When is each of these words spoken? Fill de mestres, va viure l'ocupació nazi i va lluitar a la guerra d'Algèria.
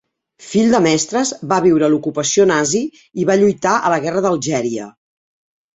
Fill 0.45 0.71
de 0.75 0.79
mestres, 0.85 1.33
va 1.51 1.59
viure 1.67 1.89
l'ocupació 1.95 2.49
nazi 2.53 2.83
i 3.25 3.29
va 3.33 3.39
lluitar 3.45 3.79
a 3.91 3.95
la 3.97 4.05
guerra 4.09 4.27
d'Algèria. 4.29 4.93